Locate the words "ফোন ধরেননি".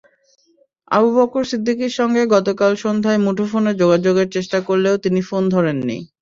5.29-5.97